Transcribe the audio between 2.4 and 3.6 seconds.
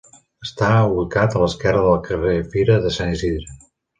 Fira de Sant Isidre.